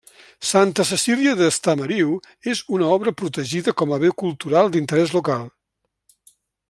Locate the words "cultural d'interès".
4.23-5.15